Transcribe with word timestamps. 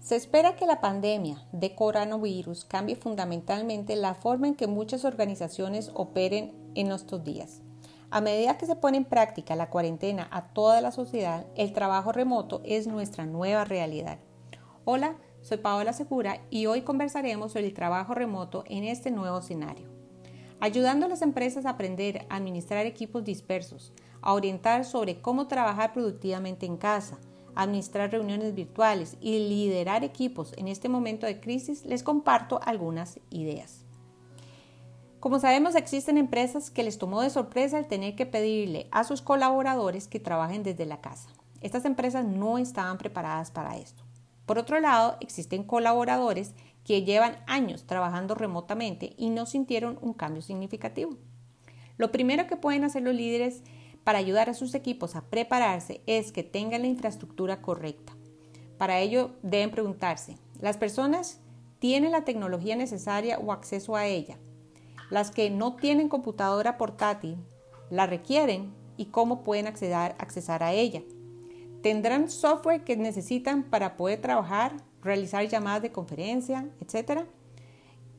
Se 0.00 0.16
espera 0.16 0.56
que 0.56 0.66
la 0.66 0.80
pandemia 0.80 1.46
de 1.52 1.76
coronavirus 1.76 2.64
cambie 2.64 2.96
fundamentalmente 2.96 3.94
la 3.94 4.14
forma 4.14 4.48
en 4.48 4.56
que 4.56 4.66
muchas 4.66 5.04
organizaciones 5.04 5.92
operen 5.94 6.52
en 6.74 6.90
estos 6.90 7.22
días. 7.22 7.62
A 8.10 8.20
medida 8.20 8.58
que 8.58 8.66
se 8.66 8.76
pone 8.76 8.98
en 8.98 9.04
práctica 9.04 9.56
la 9.56 9.70
cuarentena 9.70 10.28
a 10.32 10.52
toda 10.52 10.80
la 10.80 10.90
sociedad, 10.90 11.46
el 11.54 11.72
trabajo 11.72 12.12
remoto 12.12 12.60
es 12.64 12.86
nuestra 12.88 13.26
nueva 13.26 13.64
realidad. 13.64 14.18
Hola, 14.84 15.16
soy 15.40 15.58
Paola 15.58 15.92
Segura 15.92 16.42
y 16.50 16.66
hoy 16.66 16.82
conversaremos 16.82 17.52
sobre 17.52 17.68
el 17.68 17.72
trabajo 17.72 18.12
remoto 18.12 18.64
en 18.66 18.84
este 18.84 19.10
nuevo 19.12 19.38
escenario. 19.38 19.86
Ayudando 20.60 21.06
a 21.06 21.08
las 21.08 21.22
empresas 21.22 21.64
a 21.64 21.70
aprender 21.70 22.26
a 22.28 22.36
administrar 22.36 22.86
equipos 22.86 23.24
dispersos, 23.24 23.92
a 24.20 24.34
orientar 24.34 24.84
sobre 24.84 25.22
cómo 25.22 25.48
trabajar 25.48 25.92
productivamente 25.92 26.66
en 26.66 26.76
casa, 26.76 27.18
administrar 27.54 28.10
reuniones 28.10 28.54
virtuales 28.54 29.16
y 29.20 29.38
liderar 29.38 30.04
equipos 30.04 30.52
en 30.56 30.68
este 30.68 30.88
momento 30.88 31.26
de 31.26 31.40
crisis, 31.40 31.84
les 31.84 32.02
comparto 32.02 32.60
algunas 32.64 33.20
ideas. 33.30 33.84
Como 35.20 35.38
sabemos, 35.38 35.76
existen 35.76 36.18
empresas 36.18 36.70
que 36.70 36.82
les 36.82 36.98
tomó 36.98 37.20
de 37.20 37.30
sorpresa 37.30 37.78
el 37.78 37.86
tener 37.86 38.16
que 38.16 38.26
pedirle 38.26 38.88
a 38.90 39.04
sus 39.04 39.22
colaboradores 39.22 40.08
que 40.08 40.18
trabajen 40.18 40.64
desde 40.64 40.84
la 40.84 41.00
casa. 41.00 41.28
Estas 41.60 41.84
empresas 41.84 42.24
no 42.24 42.58
estaban 42.58 42.98
preparadas 42.98 43.52
para 43.52 43.76
esto. 43.76 44.02
Por 44.46 44.58
otro 44.58 44.80
lado, 44.80 45.16
existen 45.20 45.62
colaboradores 45.62 46.54
que 46.84 47.04
llevan 47.04 47.36
años 47.46 47.86
trabajando 47.86 48.34
remotamente 48.34 49.14
y 49.16 49.30
no 49.30 49.46
sintieron 49.46 49.98
un 50.02 50.12
cambio 50.12 50.42
significativo. 50.42 51.16
Lo 51.96 52.10
primero 52.10 52.48
que 52.48 52.56
pueden 52.56 52.82
hacer 52.82 53.02
los 53.02 53.14
líderes 53.14 53.62
para 54.04 54.18
ayudar 54.18 54.50
a 54.50 54.54
sus 54.54 54.74
equipos 54.74 55.16
a 55.16 55.22
prepararse 55.22 56.00
es 56.06 56.32
que 56.32 56.42
tengan 56.42 56.82
la 56.82 56.88
infraestructura 56.88 57.62
correcta. 57.62 58.14
Para 58.78 58.98
ello 58.98 59.30
deben 59.42 59.70
preguntarse, 59.70 60.38
¿las 60.60 60.76
personas 60.76 61.40
tienen 61.78 62.12
la 62.12 62.24
tecnología 62.24 62.76
necesaria 62.76 63.38
o 63.38 63.52
acceso 63.52 63.96
a 63.96 64.06
ella? 64.06 64.38
Las 65.10 65.30
que 65.30 65.50
no 65.50 65.76
tienen 65.76 66.08
computadora 66.08 66.78
portátil, 66.78 67.36
¿la 67.90 68.06
requieren 68.06 68.72
y 68.96 69.06
cómo 69.06 69.44
pueden 69.44 69.66
acceder, 69.66 70.14
accesar 70.18 70.62
a 70.62 70.72
ella? 70.72 71.02
¿Tendrán 71.82 72.30
software 72.30 72.84
que 72.84 72.96
necesitan 72.96 73.64
para 73.64 73.96
poder 73.96 74.20
trabajar, 74.20 74.76
realizar 75.02 75.46
llamadas 75.48 75.82
de 75.82 75.92
conferencia, 75.92 76.68
etcétera? 76.80 77.26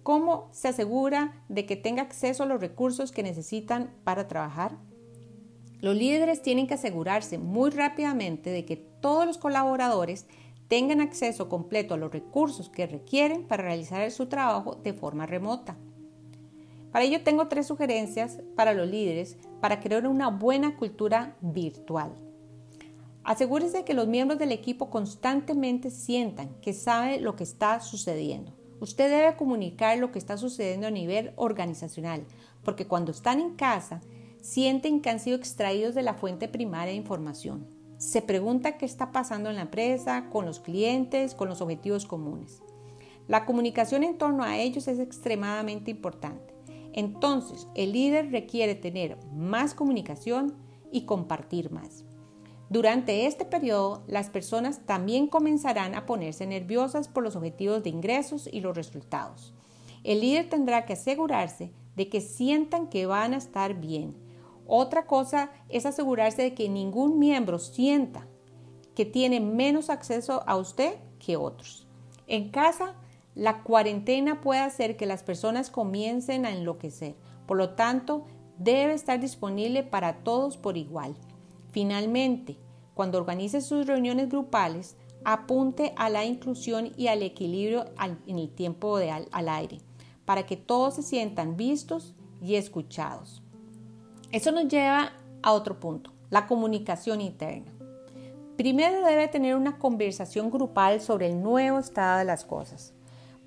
¿Cómo 0.04 0.50
se 0.52 0.68
asegura 0.68 1.44
de 1.48 1.66
que 1.66 1.78
tenga 1.78 2.04
acceso 2.04 2.44
a 2.44 2.46
los 2.46 2.60
recursos 2.60 3.12
que 3.12 3.24
necesitan 3.24 3.94
para 4.04 4.28
trabajar? 4.28 4.78
Los 5.84 5.98
líderes 5.98 6.42
tienen 6.42 6.66
que 6.66 6.76
asegurarse 6.76 7.38
muy 7.38 7.70
rápidamente 7.70 8.50
de 8.52 8.64
que 8.64 8.78
todos 8.78 9.28
los 9.28 9.38
colaboradores 9.38 10.28
tengan 10.70 11.02
acceso 11.02 11.50
completo 11.50 11.94
a 11.94 11.98
los 11.98 12.10
recursos 12.10 12.70
que 12.70 12.88
requieren 12.88 13.46
para 13.46 13.64
realizar 13.64 14.10
su 14.10 14.28
trabajo 14.28 14.76
de 14.76 14.94
forma 14.94 15.26
remota. 15.26 15.76
Para 16.94 17.04
ello 17.04 17.22
tengo 17.22 17.50
tres 17.50 17.68
sugerencias 17.68 18.40
para 18.56 18.74
los 18.74 18.88
líderes 18.88 19.36
para 19.60 19.82
crear 19.82 20.08
una 20.08 20.30
buena 20.30 20.78
cultura 20.78 21.36
virtual. 21.42 22.14
Asegúrese 23.26 23.80
de 23.80 23.84
que 23.84 23.94
los 23.94 24.08
miembros 24.08 24.40
del 24.40 24.54
equipo 24.54 24.90
constantemente 24.90 25.90
sientan 25.90 26.56
que 26.62 26.72
sabe 26.72 27.20
lo 27.20 27.36
que 27.36 27.44
está 27.44 27.82
sucediendo. 27.82 28.54
Usted 28.80 29.10
debe 29.10 29.36
comunicar 29.36 29.98
lo 29.98 30.14
que 30.14 30.20
está 30.20 30.38
sucediendo 30.38 30.88
a 30.88 30.92
nivel 30.92 31.34
organizacional, 31.36 32.24
porque 32.64 32.88
cuando 32.88 33.12
están 33.12 33.42
en 33.42 33.56
casa 33.56 34.00
sienten 34.44 35.00
que 35.00 35.10
han 35.10 35.22
sido 35.22 35.38
extraídos 35.38 35.96
de 35.96 36.04
la 36.04 36.16
fuente 36.16 36.50
primaria 36.50 36.92
de 36.92 36.98
información. 36.98 37.66
Se 37.98 38.22
pregunta 38.22 38.78
qué 38.78 38.86
está 38.86 39.14
pasando 39.14 39.50
en 39.50 39.56
la 39.56 39.62
empresa, 39.62 40.28
con 40.30 40.46
los 40.46 40.60
clientes, 40.60 41.34
con 41.34 41.48
los 41.48 41.62
objetivos 41.62 42.06
comunes. 42.06 42.62
La 43.30 43.46
comunicación 43.46 44.04
en 44.04 44.18
torno 44.18 44.44
a 44.44 44.58
ellos 44.58 44.90
es 44.90 45.00
extremadamente 45.00 45.92
importante. 45.92 46.54
Entonces, 46.92 47.70
el 47.74 47.94
líder 47.94 48.32
requiere 48.32 48.76
tener 48.76 49.18
más 49.32 49.74
comunicación 49.74 50.58
y 50.92 51.06
compartir 51.06 51.72
más. 51.72 52.04
Durante 52.70 53.28
este 53.28 53.46
periodo, 53.46 54.04
las 54.08 54.30
personas 54.30 54.86
también 54.86 55.28
comenzarán 55.28 55.96
a 55.96 56.06
ponerse 56.06 56.46
nerviosas 56.46 57.08
por 57.08 57.24
los 57.24 57.38
objetivos 57.38 57.82
de 57.82 57.92
ingresos 57.92 58.50
y 58.52 58.60
los 58.60 58.76
resultados. 58.76 59.54
El 60.04 60.20
líder 60.20 60.50
tendrá 60.50 60.84
que 60.86 60.94
asegurarse 60.94 61.72
de 61.96 62.10
que 62.10 62.20
sientan 62.20 62.90
que 62.90 63.06
van 63.06 63.34
a 63.34 63.38
estar 63.38 63.80
bien, 63.80 64.23
otra 64.68 65.06
cosa 65.06 65.52
es 65.70 65.86
asegurarse 65.86 66.42
de 66.42 66.54
que 66.54 66.70
ningún 66.70 67.20
miembro 67.20 67.60
sienta 67.60 68.28
que 68.96 69.06
tiene 69.06 69.40
menos 69.40 69.90
acceso 69.90 70.44
a 70.46 70.56
usted 70.56 70.96
que 71.20 71.38
otros. 71.38 71.88
En 72.28 72.50
casa, 72.50 72.96
la 73.36 73.64
cuarentena 73.64 74.42
puede 74.42 74.62
hacer 74.62 74.96
que 74.96 75.06
las 75.06 75.24
personas 75.24 75.72
comiencen 75.72 76.46
a 76.46 76.52
enloquecer. 76.52 77.16
Por 77.48 77.58
lo 77.58 77.72
tanto, 77.72 78.26
debe 78.58 78.94
estar 78.94 79.20
disponible 79.20 79.84
para 79.84 80.24
todos 80.24 80.58
por 80.58 80.78
igual. 80.78 81.16
Finalmente, 81.72 82.58
cuando 82.94 83.18
organice 83.18 83.62
sus 83.62 83.88
reuniones 83.88 84.30
grupales, 84.30 84.96
apunte 85.26 85.94
a 85.96 86.10
la 86.10 86.26
inclusión 86.26 86.92
y 86.96 87.08
al 87.08 87.24
equilibrio 87.24 87.86
en 88.28 88.38
el 88.38 88.50
tiempo 88.50 88.98
de 88.98 89.10
al 89.12 89.50
aire, 89.50 89.80
para 90.26 90.46
que 90.46 90.58
todos 90.58 90.96
se 90.96 91.04
sientan 91.04 91.58
vistos 91.58 92.14
y 92.42 92.56
escuchados. 92.56 93.42
Eso 94.34 94.52
nos 94.52 94.68
lleva 94.68 95.12
a 95.44 95.52
otro 95.52 95.80
punto, 95.80 96.12
la 96.32 96.48
comunicación 96.48 97.22
interna. 97.22 97.72
Primero 98.58 99.06
debe 99.06 99.28
tener 99.28 99.56
una 99.56 99.78
conversación 99.78 100.50
grupal 100.50 101.02
sobre 101.02 101.28
el 101.28 101.44
nuevo 101.44 101.78
estado 101.78 102.18
de 102.18 102.26
las 102.26 102.44
cosas. 102.44 102.94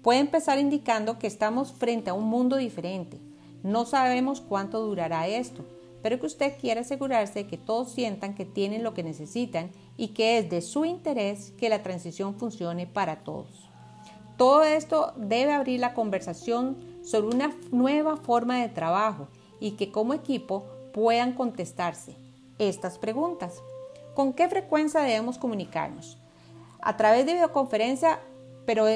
Puede 0.00 0.20
empezar 0.20 0.60
indicando 0.60 1.18
que 1.18 1.26
estamos 1.26 1.72
frente 1.72 2.10
a 2.10 2.14
un 2.14 2.26
mundo 2.26 2.54
diferente. 2.54 3.18
No 3.64 3.84
sabemos 3.84 4.40
cuánto 4.40 4.80
durará 4.80 5.26
esto, 5.26 5.64
pero 6.04 6.20
que 6.20 6.26
usted 6.26 6.56
quiere 6.56 6.82
asegurarse 6.82 7.40
de 7.40 7.46
que 7.48 7.58
todos 7.58 7.90
sientan 7.90 8.36
que 8.36 8.44
tienen 8.44 8.84
lo 8.84 8.94
que 8.94 9.02
necesitan 9.02 9.72
y 9.96 10.08
que 10.14 10.38
es 10.38 10.48
de 10.48 10.62
su 10.62 10.84
interés 10.84 11.50
que 11.58 11.68
la 11.68 11.82
transición 11.82 12.36
funcione 12.36 12.86
para 12.86 13.24
todos. 13.24 13.68
Todo 14.36 14.62
esto 14.62 15.14
debe 15.16 15.52
abrir 15.52 15.80
la 15.80 15.94
conversación 15.94 16.76
sobre 17.02 17.34
una 17.34 17.52
nueva 17.72 18.16
forma 18.16 18.60
de 18.60 18.68
trabajo 18.68 19.26
y 19.58 19.72
que 19.72 19.90
como 19.90 20.14
equipo 20.14 20.64
puedan 20.96 21.34
contestarse 21.34 22.16
estas 22.58 22.96
preguntas. 22.96 23.62
¿Con 24.14 24.32
qué 24.32 24.48
frecuencia 24.48 25.02
debemos 25.02 25.36
comunicarnos? 25.36 26.16
A 26.80 26.96
través 26.96 27.26
de 27.26 27.34
videoconferencia, 27.34 28.18
pero 28.64 28.86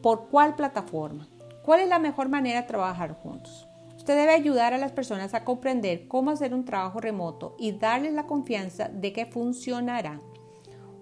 ¿por 0.00 0.28
cuál 0.28 0.54
plataforma? 0.54 1.26
¿Cuál 1.64 1.80
es 1.80 1.88
la 1.88 1.98
mejor 1.98 2.28
manera 2.28 2.60
de 2.60 2.68
trabajar 2.68 3.14
juntos? 3.14 3.66
Usted 3.96 4.16
debe 4.16 4.32
ayudar 4.32 4.74
a 4.74 4.78
las 4.78 4.92
personas 4.92 5.34
a 5.34 5.44
comprender 5.44 6.06
cómo 6.06 6.30
hacer 6.30 6.54
un 6.54 6.64
trabajo 6.64 7.00
remoto 7.00 7.56
y 7.58 7.72
darles 7.72 8.12
la 8.12 8.28
confianza 8.28 8.88
de 8.88 9.12
que 9.12 9.26
funcionará. 9.26 10.20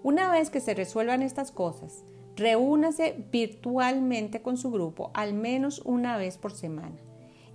Una 0.01 0.31
vez 0.31 0.49
que 0.49 0.61
se 0.61 0.73
resuelvan 0.73 1.21
estas 1.21 1.51
cosas, 1.51 2.03
reúnase 2.35 3.23
virtualmente 3.31 4.41
con 4.41 4.57
su 4.57 4.71
grupo 4.71 5.11
al 5.13 5.35
menos 5.35 5.79
una 5.85 6.17
vez 6.17 6.39
por 6.39 6.53
semana. 6.53 6.97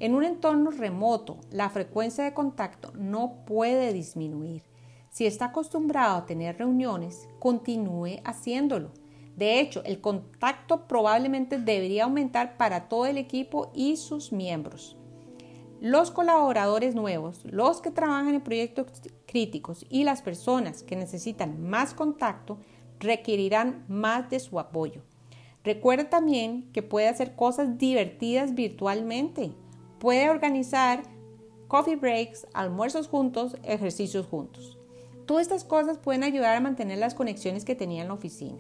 En 0.04 0.15
un 0.15 0.22
entorno 0.22 0.70
remoto, 0.70 1.38
la 1.50 1.70
frecuencia 1.70 2.25
de 2.25 2.34
contacto 2.34 2.92
no 2.94 3.37
puede 3.47 3.91
disminuir. 3.94 4.62
Si 5.09 5.25
está 5.25 5.47
acostumbrado 5.47 6.19
a 6.19 6.26
tener 6.26 6.59
reuniones, 6.59 7.26
continúe 7.38 8.20
haciéndolo. 8.22 8.91
De 9.34 9.60
hecho, 9.60 9.82
el 9.84 10.03
contacto 10.03 10.87
probablemente 10.87 11.56
debería 11.56 12.04
aumentar 12.04 12.59
para 12.59 12.87
todo 12.87 13.06
el 13.06 13.16
equipo 13.16 13.72
y 13.75 13.97
sus 13.97 14.31
miembros. 14.31 14.94
Los 15.81 16.10
colaboradores 16.10 16.94
nuevos, 16.94 17.41
los 17.47 17.81
que 17.81 17.91
trabajan 17.91 18.34
en 18.34 18.43
proyectos 18.43 18.88
críticos 19.25 19.87
y 19.88 20.04
las 20.04 20.20
personas 20.20 20.82
que 20.82 20.97
necesitan 20.97 21.62
más 21.62 21.94
contacto 21.94 22.59
requerirán 23.00 23.87
más 23.88 24.28
de 24.28 24.38
su 24.38 24.61
apoyo. 24.61 25.00
Recuerda 25.64 26.11
también 26.11 26.70
que 26.75 26.82
puede 26.82 27.08
hacer 27.08 27.34
cosas 27.34 27.79
divertidas 27.79 28.55
virtualmente. 28.55 29.52
Puede 30.05 30.29
organizar 30.29 31.03
coffee 31.67 31.97
breaks, 31.97 32.47
almuerzos 32.53 33.09
juntos, 33.09 33.56
ejercicios 33.62 34.27
juntos. 34.27 34.77
Todas 35.25 35.47
estas 35.47 35.65
cosas 35.65 35.97
pueden 35.97 36.25
ayudar 36.25 36.55
a 36.55 36.61
mantener 36.61 36.99
las 36.99 37.15
conexiones 37.15 37.65
que 37.65 37.75
tenía 37.75 38.03
en 38.03 38.09
la 38.09 38.12
oficina. 38.12 38.59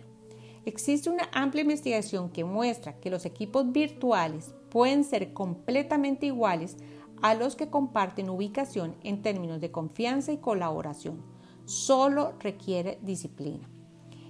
Existe 0.64 1.10
una 1.10 1.28
amplia 1.34 1.60
investigación 1.60 2.30
que 2.30 2.44
muestra 2.44 2.98
que 2.98 3.10
los 3.10 3.26
equipos 3.26 3.70
virtuales 3.72 4.54
pueden 4.70 5.04
ser 5.04 5.34
completamente 5.34 6.24
iguales 6.24 6.78
a 7.20 7.34
los 7.34 7.56
que 7.56 7.68
comparten 7.68 8.30
ubicación 8.30 8.96
en 9.02 9.20
términos 9.20 9.60
de 9.60 9.70
confianza 9.70 10.32
y 10.32 10.38
colaboración. 10.38 11.20
Solo 11.66 12.32
requiere 12.40 12.98
disciplina. 13.02 13.68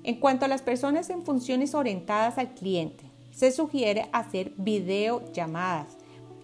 En 0.03 0.19
cuanto 0.19 0.47
a 0.47 0.49
las 0.49 0.63
personas 0.63 1.11
en 1.11 1.25
funciones 1.25 1.77
orientadas 1.77 2.39
al 2.39 2.55
cliente, 2.55 3.05
se 3.31 3.53
sugiere 3.53 4.09
hacer 4.13 4.53
videollamadas 4.57 5.97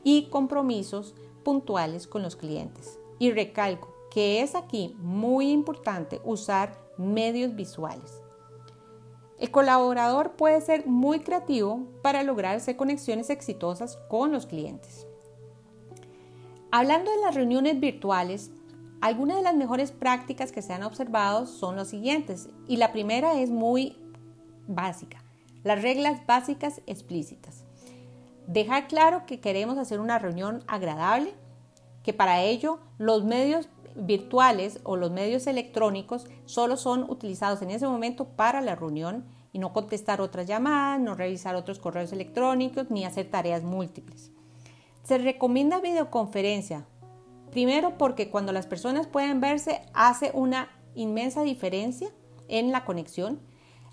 y 0.04 0.26
compromisos 0.26 1.14
puntuales 1.42 2.06
con 2.06 2.22
los 2.22 2.36
clientes. 2.36 2.98
Y 3.18 3.32
recalco 3.32 3.94
que 4.10 4.42
es 4.42 4.54
aquí 4.54 4.96
muy 4.98 5.50
importante 5.50 6.20
usar 6.24 6.78
medios 6.98 7.54
visuales. 7.54 8.22
El 9.38 9.50
colaborador 9.50 10.32
puede 10.32 10.60
ser 10.60 10.86
muy 10.86 11.20
creativo 11.20 11.86
para 12.02 12.22
lograr 12.22 12.56
hacer 12.56 12.76
conexiones 12.76 13.30
exitosas 13.30 13.96
con 14.08 14.32
los 14.32 14.46
clientes. 14.46 15.06
Hablando 16.70 17.10
de 17.10 17.20
las 17.22 17.34
reuniones 17.34 17.80
virtuales, 17.80 18.50
algunas 19.00 19.38
de 19.38 19.42
las 19.42 19.56
mejores 19.56 19.92
prácticas 19.92 20.52
que 20.52 20.60
se 20.60 20.74
han 20.74 20.82
observado 20.82 21.46
son 21.46 21.76
las 21.76 21.88
siguientes 21.88 22.50
y 22.68 22.76
la 22.76 22.92
primera 22.92 23.40
es 23.40 23.50
muy 23.50 23.96
básica, 24.68 25.24
las 25.64 25.80
reglas 25.80 26.26
básicas 26.26 26.82
explícitas. 26.86 27.64
Dejar 28.50 28.88
claro 28.88 29.26
que 29.26 29.38
queremos 29.38 29.78
hacer 29.78 30.00
una 30.00 30.18
reunión 30.18 30.64
agradable, 30.66 31.34
que 32.02 32.12
para 32.12 32.42
ello 32.42 32.80
los 32.98 33.22
medios 33.22 33.68
virtuales 33.94 34.80
o 34.82 34.96
los 34.96 35.12
medios 35.12 35.46
electrónicos 35.46 36.26
solo 36.46 36.76
son 36.76 37.08
utilizados 37.08 37.62
en 37.62 37.70
ese 37.70 37.86
momento 37.86 38.24
para 38.24 38.60
la 38.60 38.74
reunión 38.74 39.24
y 39.52 39.60
no 39.60 39.72
contestar 39.72 40.20
otras 40.20 40.48
llamadas, 40.48 41.00
no 41.00 41.14
revisar 41.14 41.54
otros 41.54 41.78
correos 41.78 42.12
electrónicos 42.12 42.90
ni 42.90 43.04
hacer 43.04 43.30
tareas 43.30 43.62
múltiples. 43.62 44.32
Se 45.04 45.18
recomienda 45.18 45.78
videoconferencia, 45.78 46.86
primero 47.52 47.98
porque 47.98 48.30
cuando 48.30 48.50
las 48.50 48.66
personas 48.66 49.06
pueden 49.06 49.40
verse 49.40 49.80
hace 49.94 50.32
una 50.34 50.70
inmensa 50.96 51.42
diferencia 51.42 52.10
en 52.48 52.72
la 52.72 52.84
conexión, 52.84 53.38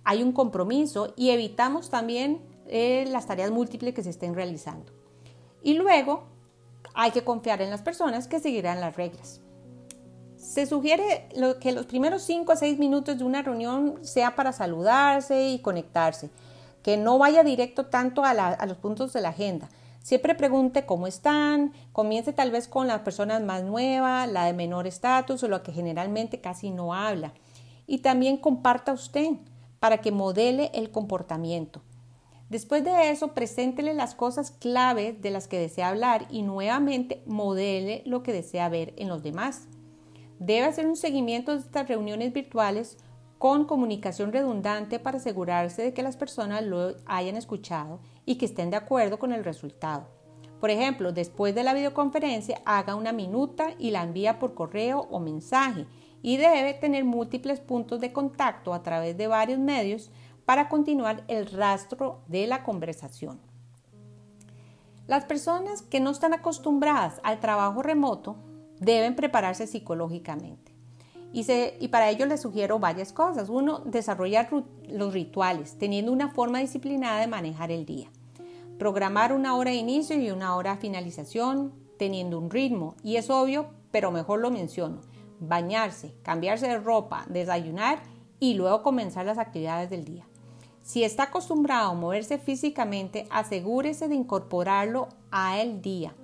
hay 0.03 0.23
un 0.23 0.31
compromiso 0.31 1.13
y 1.15 1.29
evitamos 1.29 1.91
también 1.91 2.41
eh, 2.67 3.05
las 3.09 3.27
tareas 3.27 3.51
múltiples 3.51 3.93
que 3.93 4.03
se 4.03 4.09
estén 4.09 4.35
realizando. 4.35 4.91
Y 5.61 5.73
luego 5.73 6.25
hay 6.93 7.11
que 7.11 7.23
confiar 7.23 7.61
en 7.61 7.69
las 7.69 7.81
personas 7.81 8.27
que 8.27 8.39
seguirán 8.39 8.81
las 8.81 8.95
reglas. 8.95 9.41
Se 10.37 10.65
sugiere 10.65 11.27
que 11.59 11.71
los 11.71 11.85
primeros 11.85 12.21
5 12.23 12.51
a 12.51 12.55
6 12.55 12.79
minutos 12.79 13.17
de 13.17 13.23
una 13.23 13.41
reunión 13.41 13.99
sea 14.03 14.35
para 14.35 14.53
saludarse 14.53 15.49
y 15.49 15.59
conectarse, 15.59 16.29
que 16.83 16.95
no 16.97 17.17
vaya 17.17 17.43
directo 17.43 17.87
tanto 17.87 18.23
a, 18.23 18.31
a 18.31 18.65
los 18.65 18.77
puntos 18.77 19.13
de 19.13 19.21
la 19.21 19.29
agenda. 19.29 19.69
Siempre 20.01 20.35
pregunte 20.35 20.85
cómo 20.85 21.05
están, 21.05 21.73
comience 21.91 22.31
tal 22.31 22.49
vez 22.49 22.69
con 22.69 22.87
la 22.87 23.03
persona 23.03 23.39
más 23.41 23.63
nueva, 23.63 24.25
la 24.25 24.45
de 24.45 24.53
menor 24.53 24.87
estatus 24.87 25.43
o 25.43 25.49
la 25.49 25.63
que 25.63 25.73
generalmente 25.73 26.39
casi 26.39 26.69
no 26.69 26.93
habla. 26.93 27.33
Y 27.87 27.97
también 27.97 28.37
comparta 28.37 28.93
usted 28.93 29.31
para 29.79 29.97
que 29.97 30.11
modele 30.11 30.71
el 30.73 30.91
comportamiento. 30.91 31.81
Después 32.49 32.83
de 32.83 33.11
eso, 33.11 33.33
preséntele 33.33 33.93
las 33.93 34.15
cosas 34.15 34.51
claves 34.51 35.21
de 35.21 35.31
las 35.31 35.47
que 35.47 35.59
desea 35.59 35.89
hablar 35.89 36.27
y 36.29 36.43
nuevamente 36.43 37.21
modele 37.25 38.03
lo 38.05 38.23
que 38.23 38.31
desea 38.31 38.69
ver 38.69 38.93
en 38.95 39.09
los 39.09 39.21
demás. 39.21 39.67
Debe 40.39 40.65
hacer 40.65 40.87
un 40.87 40.95
seguimiento 40.95 41.51
de 41.51 41.59
estas 41.59 41.89
reuniones 41.89 42.31
virtuales 42.31 42.97
con 43.37 43.65
comunicación 43.65 44.31
redundante 44.31 44.97
para 44.97 45.17
asegurarse 45.17 45.81
de 45.81 45.93
que 45.93 46.03
las 46.03 46.15
personas 46.15 46.63
lo 46.63 46.95
hayan 47.05 47.35
escuchado 47.35 47.99
y 48.25 48.35
que 48.35 48.45
estén 48.45 48.69
de 48.69 48.77
acuerdo 48.77 49.19
con 49.19 49.33
el 49.33 49.43
resultado. 49.43 50.07
Por 50.59 50.71
ejemplo, 50.71 51.11
después 51.11 51.53
de 51.53 51.63
la 51.63 51.73
videoconferencia, 51.73 52.61
haga 52.65 52.95
una 52.95 53.11
minuta 53.11 53.73
y 53.77 53.91
la 53.91 54.03
envía 54.03 54.39
por 54.39 54.55
correo 54.55 55.07
o 55.11 55.19
mensaje 55.19 55.85
y 56.23 56.37
debe 56.37 56.73
tener 56.73 57.03
múltiples 57.03 57.59
puntos 57.59 58.01
de 58.01 58.11
contacto 58.11 58.73
a 58.73 58.81
través 58.81 59.17
de 59.17 59.27
varios 59.27 59.59
medios 59.59 60.09
para 60.47 60.69
continuar 60.69 61.25
el 61.27 61.45
rastro 61.47 62.21
de 62.27 62.47
la 62.47 62.63
conversación. 62.63 63.37
Las 65.05 65.25
personas 65.25 65.81
que 65.81 65.99
no 65.99 66.09
están 66.09 66.33
acostumbradas 66.33 67.19
al 67.25 67.41
trabajo 67.41 67.83
remoto 67.83 68.37
deben 68.79 69.17
prepararse 69.17 69.67
psicológicamente. 69.67 70.71
Y, 71.33 71.45
y, 71.81 71.89
para 71.89 72.09
ello 72.09 72.25
les 72.25 72.39
sugiero 72.39 72.79
varias 72.79 73.11
cosas. 73.11 73.49
Uno, 73.49 73.79
desarrollar 73.79 74.47
los 74.87 75.13
rituales, 75.13 75.77
teniendo 75.77 76.13
una 76.13 76.29
forma 76.29 76.59
disciplinada 76.59 77.19
de 77.19 77.27
manejar 77.27 77.69
el 77.69 77.85
día. 77.85 78.09
Programar 78.79 79.33
una 79.33 79.53
hora 79.53 79.71
de 79.71 79.77
inicio 79.77 80.17
y 80.17 80.31
una 80.31 80.55
hora 80.55 80.75
de 80.75 80.79
finalización, 80.79 81.73
teniendo 81.99 82.39
un 82.39 82.49
ritmo. 82.49 82.95
Y 83.03 83.17
es 83.17 83.29
obvio, 83.29 83.67
pero 83.91 84.11
mejor 84.11 84.39
lo 84.39 84.49
menciono. 84.49 85.01
Bañarse, 85.41 86.15
cambiarse 86.23 86.69
de 86.69 86.77
ropa, 86.77 87.25
desayunar 87.27 87.99
y 88.39 88.53
luego 88.53 88.81
comenzar 88.81 89.25
las 89.25 89.39
actividades 89.39 89.89
del 89.89 90.05
día. 90.05 90.25
Si 90.87 91.03
está 91.03 91.23
acostumbrado 91.23 91.91
a 91.91 91.95
moverse 91.95 92.37
físicamente, 92.37 93.27
asegúrese 93.29 94.07
de 94.07 94.15
incorporarlo 94.15 95.09
a 95.31 95.59
el 95.59 95.81
día 95.81 96.15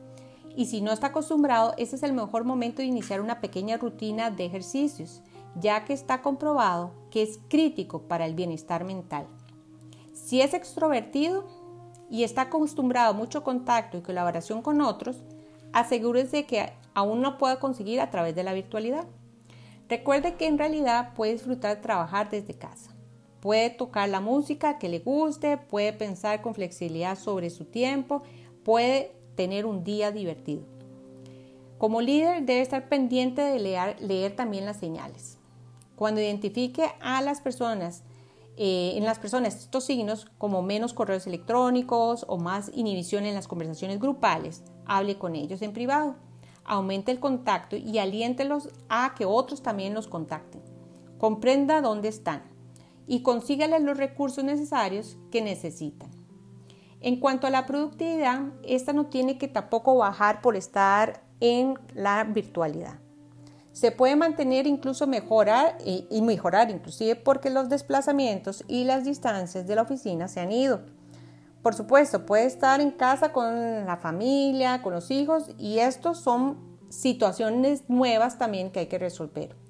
y 0.56 0.68
si 0.68 0.80
no 0.80 0.94
está 0.94 1.07
acostumbrado, 1.07 1.74
ese 1.77 1.98
es 1.98 2.04
el 2.04 2.13
mejor 2.13 2.45
momento 2.45 2.81
de 2.81 2.88
iniciar 2.88 3.19
una 3.19 3.42
pequeña 3.42 3.75
rutina 3.75 4.31
de 4.31 4.45
ejercicios, 4.45 5.21
ya 5.60 5.83
que 5.83 5.92
está 5.92 6.21
comprobado 6.21 6.94
que 7.12 7.24
es 7.24 7.42
crítico 7.50 8.04
para 8.04 8.25
el 8.25 8.36
bienestar 8.36 8.86
mental. 8.86 9.27
Si 10.13 10.39
es 10.39 10.54
extrovertido 10.54 11.44
y 12.09 12.24
está 12.24 12.44
acostumbrado 12.44 13.09
a 13.09 13.18
mucho 13.18 13.44
contacto 13.44 13.98
y 13.98 14.01
colaboración 14.01 14.62
con 14.62 14.80
otros, 14.80 15.24
asegúrese 15.74 16.45
que 16.45 16.71
aún 16.94 17.19
no 17.19 17.38
pueda 17.38 17.59
conseguir 17.59 18.00
a 18.00 18.12
través 18.12 18.33
de 18.33 18.44
la 18.44 18.54
virtualidad. 18.54 19.04
Recuerde 19.89 20.36
que 20.36 20.48
en 20.48 20.57
realidad 20.57 21.13
puede 21.16 21.33
disfrutar 21.33 21.75
de 21.75 21.81
trabajar 21.81 22.30
desde 22.30 22.54
casa. 22.54 22.93
Puede 23.44 23.72
tocar 23.72 24.07
la 24.07 24.22
música 24.22 24.80
que 24.80 24.88
le 24.88 25.00
guste, 25.00 25.57
puede 25.57 25.92
pensar 25.92 26.42
con 26.42 26.56
flexibilidad 26.56 27.19
sobre 27.19 27.50
su 27.50 27.66
tiempo, 27.66 28.24
puede 28.63 29.12
tener 29.36 29.66
un 29.66 29.84
día 29.84 30.13
divertido. 30.13 30.63
Como 31.78 32.00
líder 32.00 32.45
debe 32.45 32.62
estar 32.62 32.88
pendiente 32.88 33.42
de 33.42 33.60
leer, 34.00 34.36
también 34.38 34.66
las 34.66 34.78
señales. 34.78 35.40
Cuando 35.98 36.22
identifique 36.22 36.86
a 37.01 37.22
las 37.22 37.42
personas, 37.42 38.04
eh, 38.56 38.94
en 38.95 39.04
las 39.04 39.19
personas 39.19 39.56
estos 39.56 39.84
signos 39.84 40.31
como 40.38 40.62
menos 40.62 40.94
correos 40.94 41.28
electrónicos 41.28 42.24
o 42.30 42.38
más 42.38 42.72
inhibición 42.74 43.25
en 43.25 43.36
las 43.36 43.50
conversaciones 43.50 44.00
grupales, 44.00 44.63
hable 44.86 45.18
con 45.18 45.36
ellos 45.36 45.62
en 45.62 45.74
privado. 45.74 46.16
Aumente 46.63 47.12
el 47.12 47.19
contacto 47.19 47.75
y 47.75 47.98
aliéntelos 47.98 48.69
a 48.88 49.16
que 49.18 49.25
otros 49.25 49.62
también 49.62 49.94
los 49.94 50.07
contacten. 50.07 50.62
Comprenda 51.18 51.81
dónde 51.81 52.07
están 52.07 52.53
y 53.08 53.24
consígales 53.24 53.82
los 53.84 53.98
recursos 53.98 54.44
necesarios 54.44 55.18
que 55.32 55.42
necesitan. 55.42 56.12
En 57.02 57.20
cuanto 57.20 57.48
a 57.48 57.50
la 57.50 57.66
productividad, 57.66 58.44
esta 58.64 58.94
no 58.94 59.08
tiene 59.08 59.38
que 59.38 59.50
tampoco 59.50 59.98
bajar 59.98 60.42
por 60.42 60.56
estar 60.56 61.24
en 61.42 61.78
la 61.94 62.24
virtualidad. 62.24 63.00
Se 63.74 63.92
puede 63.92 64.16
mantener 64.16 64.68
incluso 64.68 65.08
mejorar 65.08 65.78
y, 65.84 66.22
mejorar 66.22 66.70
inclusive 66.70 67.16
porque 67.16 67.50
los 67.50 67.70
desplazamientos 67.70 68.64
y 68.68 68.86
las 68.86 69.04
distancias 69.04 69.68
de 69.68 69.76
la 69.76 69.82
oficina 69.82 70.28
se 70.28 70.40
han 70.40 70.52
ido. 70.52 70.82
Por 71.62 71.74
supuesto, 71.74 72.26
puede 72.26 72.45
estar 72.45 72.80
en 72.80 72.92
casa 72.92 73.33
con 73.33 73.86
la 73.86 73.98
familia, 73.98 74.81
con 74.81 74.94
los 74.94 75.12
hijos 75.12 75.50
y 75.57 75.80
estos 75.80 76.19
son 76.19 76.78
situaciones 76.90 77.90
nuevas 77.90 78.38
también 78.38 78.72
que 78.72 78.81
hay 78.81 78.88
que 78.88 79.00
resolver. 79.00 79.63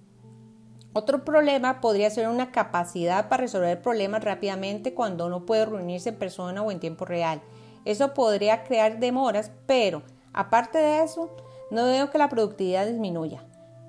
Otro 0.95 1.25
problema 1.25 1.81
podría 1.81 2.11
ser 2.11 2.27
una 2.27 2.51
capacidad 2.51 3.27
para 3.27 3.41
resolver 3.41 3.81
problemas 3.81 4.23
rápidamente 4.23 4.93
cuando 4.93 5.25
uno 5.25 5.43
puede 5.43 5.65
reunirse 5.65 6.09
en 6.09 6.19
persona 6.19 6.61
o 6.61 6.69
en 6.69 6.79
tiempo 6.79 7.05
real. 7.05 7.41
Eso 7.83 8.13
podría 8.13 8.63
crear 8.63 8.99
demoras, 8.99 9.51
pero 9.65 10.03
aparte 10.33 10.77
de 10.77 11.03
eso, 11.03 11.31
no 11.71 11.85
veo 11.85 12.11
que 12.11 12.19
la 12.19 12.29
productividad 12.29 12.85
disminuya. 12.85 13.43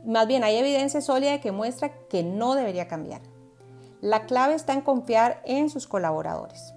Más 0.06 0.26
bien 0.26 0.44
hay 0.44 0.56
evidencia 0.56 1.02
sólida 1.02 1.40
que 1.40 1.52
muestra 1.52 1.92
que 2.08 2.22
no 2.22 2.54
debería 2.54 2.88
cambiar. 2.88 3.20
La 4.00 4.24
clave 4.24 4.54
está 4.54 4.72
en 4.72 4.80
confiar 4.80 5.42
en 5.44 5.68
sus 5.68 5.86
colaboradores. 5.86 6.74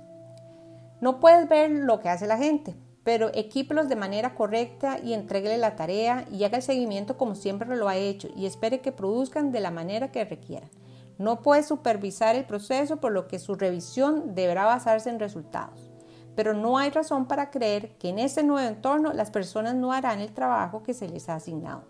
No 0.99 1.21
puedes 1.21 1.47
ver 1.47 1.71
lo 1.71 1.99
que 2.01 2.09
hace 2.09 2.27
la 2.27 2.37
gente, 2.37 2.75
pero 3.07 3.31
equípelos 3.33 3.87
de 3.87 3.95
manera 3.95 4.35
correcta 4.35 4.99
y 5.01 5.13
entreguele 5.13 5.57
la 5.57 5.77
tarea 5.77 6.25
y 6.29 6.43
haga 6.43 6.57
el 6.57 6.61
seguimiento 6.61 7.15
como 7.15 7.35
siempre 7.35 7.73
lo 7.77 7.87
ha 7.87 7.95
hecho 7.95 8.27
y 8.35 8.45
espere 8.45 8.81
que 8.81 8.91
produzcan 8.91 9.53
de 9.53 9.61
la 9.61 9.71
manera 9.71 10.11
que 10.11 10.25
requieran. 10.25 10.69
No 11.17 11.41
puede 11.41 11.63
supervisar 11.63 12.35
el 12.35 12.43
proceso 12.43 12.97
por 12.97 13.13
lo 13.13 13.29
que 13.29 13.39
su 13.39 13.55
revisión 13.55 14.35
deberá 14.35 14.65
basarse 14.65 15.09
en 15.09 15.21
resultados. 15.21 15.89
Pero 16.35 16.53
no 16.53 16.77
hay 16.77 16.89
razón 16.89 17.29
para 17.29 17.49
creer 17.49 17.97
que 17.97 18.09
en 18.09 18.19
este 18.19 18.43
nuevo 18.43 18.67
entorno 18.67 19.13
las 19.13 19.31
personas 19.31 19.73
no 19.73 19.93
harán 19.93 20.19
el 20.19 20.33
trabajo 20.33 20.83
que 20.83 20.93
se 20.93 21.07
les 21.07 21.29
ha 21.29 21.35
asignado. 21.35 21.85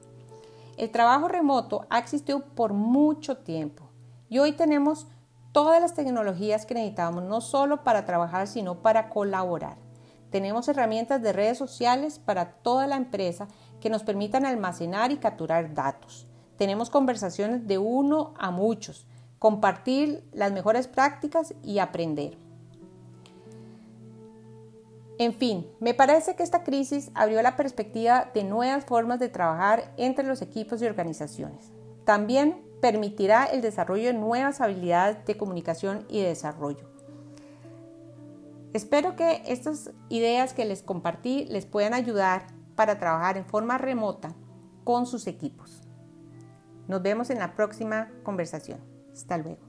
El 0.78 0.92
trabajo 0.92 1.28
remoto 1.28 1.88
ha 1.90 1.98
existido 1.98 2.42
por 2.42 2.74
mucho 2.74 3.38
tiempo 3.38 3.90
y 4.30 4.38
hoy 4.38 4.52
tenemos 4.52 5.08
todas 5.52 5.82
las 5.82 5.96
tecnologías 5.96 6.68
que 6.68 6.76
necesitamos 6.76 7.24
no 7.24 7.42
solo 7.42 7.84
para 7.84 8.06
trabajar 8.06 8.46
sino 8.46 8.84
para 8.84 9.10
colaborar. 9.10 9.87
Tenemos 10.30 10.68
herramientas 10.68 11.22
de 11.22 11.32
redes 11.32 11.58
sociales 11.58 12.20
para 12.20 12.52
toda 12.52 12.86
la 12.88 12.98
empresa 12.98 13.48
que 13.80 13.90
nos 13.90 14.04
permitan 14.04 14.46
almacenar 14.46 15.12
y 15.12 15.18
capturar 15.18 15.74
datos. 15.74 16.28
Tenemos 16.58 16.90
conversaciones 16.90 17.68
de 17.68 17.78
uno 17.78 18.34
a 18.38 18.52
muchos, 18.52 19.08
compartir 19.40 20.28
las 20.34 20.52
mejores 20.52 20.88
prácticas 20.88 21.54
y 21.64 21.80
aprender. 21.80 22.38
En 25.20 25.34
fin, 25.34 25.68
me 25.80 25.94
parece 25.94 26.36
que 26.36 26.44
esta 26.44 26.64
crisis 26.64 27.10
abrió 27.16 27.42
la 27.42 27.56
perspectiva 27.56 28.30
de 28.34 28.44
nuevas 28.44 28.86
formas 28.86 29.20
de 29.20 29.30
trabajar 29.30 29.94
entre 29.98 30.26
los 30.26 30.42
equipos 30.42 30.82
y 30.82 30.86
organizaciones. 30.86 31.72
También 32.06 32.62
permitirá 32.82 33.46
el 33.46 33.62
desarrollo 33.62 34.08
de 34.08 34.14
nuevas 34.14 34.62
habilidades 34.62 35.26
de 35.26 35.38
comunicación 35.38 36.06
y 36.10 36.22
de 36.22 36.28
desarrollo 36.28 36.97
Espero 38.74 39.16
que 39.16 39.44
estas 39.46 39.92
ideas 40.10 40.54
que 40.54 40.66
les 40.66 40.84
compartí 40.84 41.46
les 41.46 41.66
puedan 41.66 41.94
ayudar 41.94 42.48
para 42.76 43.00
trabajar 43.00 43.38
en 43.38 43.46
forma 43.46 43.78
remota 43.78 44.36
con 44.84 45.06
sus 45.06 45.28
equipos. 45.28 45.82
Nos 46.88 47.02
vemos 47.02 47.30
en 47.30 47.40
la 47.40 47.56
próxima 47.56 48.12
conversación. 48.24 48.80
Hasta 49.12 49.38
luego. 49.38 49.67